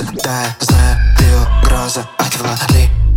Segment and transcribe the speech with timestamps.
[0.00, 3.09] Просыпая знаю, ты угроза Отвали.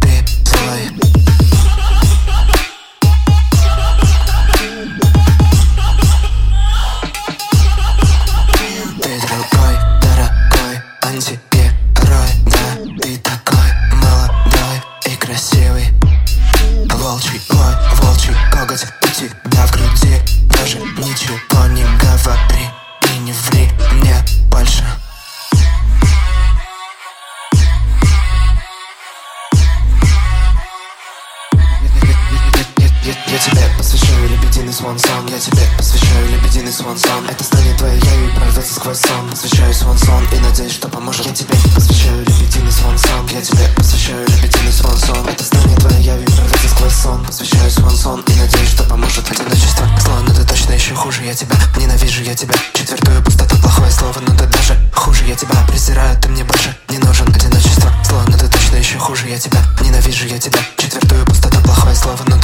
[33.13, 37.77] Я, я тебе посвящаю лебединый свон сон Я тебе посвящаю лебединый свон сон Это станет
[37.77, 39.29] твоей явью и прорвется сквозь сон.
[39.29, 41.25] Посвящаю свон сон и надеюсь, что поможет.
[41.25, 46.03] Я тебе посвящаю лебединый свон сон Я тебе посвящаю лебединый свон сон Это станет твоей
[46.03, 47.25] явью и прорвется сквозь сон.
[47.25, 49.29] Посвящаю свон сон и надеюсь, что поможет.
[49.29, 51.23] Одиночество зло, но ты точно еще хуже.
[51.23, 53.21] Я тебя ненавижу, я тебя четвертую.
[53.23, 55.25] Пустоту Плохое слово, но ты даже хуже.
[55.25, 57.27] Я тебя презираю, ты мне больше не нужен.
[57.27, 59.27] Одиночество зло, но ты точно еще хуже.
[59.29, 61.25] Я тебя ненавижу, я тебя четвертую.
[61.25, 62.42] Пустоту Плохое слово, но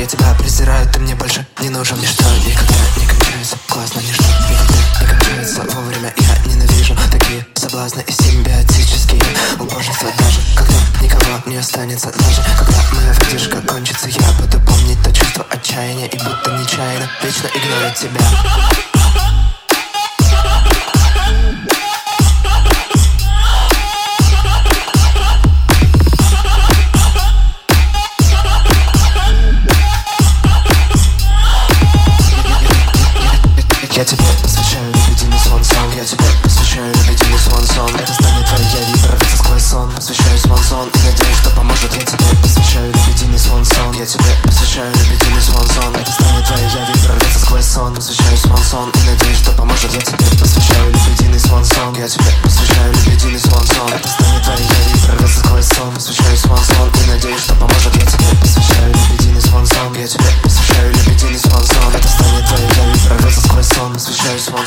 [0.00, 2.00] Я тебя презираю, ты мне больше не нужен.
[2.00, 8.10] Ничто никогда не кончается Классно, ничто никогда не кончается Вовремя я ненавижу такие соблазны и
[8.10, 9.20] симбиотические
[9.58, 15.12] Убожества даже когда никого не останется Даже когда моя выдержка кончится Я буду помнить то
[15.12, 18.89] чувство отчаяния И будто нечаянно вечно игнорить тебя
[33.96, 38.94] Я тебе посвящаю лебединый свон сон Я тебе посвящаю лебединый свон сон Это станет явью
[38.94, 39.90] и прорвется сквозь сон.
[39.90, 41.92] Посвящаю свон сон и надеюсь, что поможет.
[41.94, 46.94] Я тебе посвящаю лебединый свон сон Я тебе посвящаю лебединый свон сон Это станет явью
[46.94, 47.94] и прорвется сквозь сон.
[47.96, 49.92] Посвящаю свон сон и надеюсь, что поможет.
[49.92, 52.30] Я тебе посвящаю лебединый свон сон Я тебе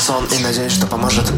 [0.00, 1.30] сон и надеюсь, что поможет